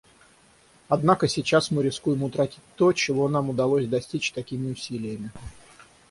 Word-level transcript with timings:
Однако 0.89 1.27
сейчас 1.27 1.69
мы 1.69 1.83
рискуем 1.83 2.23
утратить 2.23 2.57
то, 2.75 2.91
чего 2.91 3.29
нам 3.29 3.51
удалось 3.51 3.85
достичь 3.87 4.31
такими 4.31 4.71
усилиями. 4.71 5.29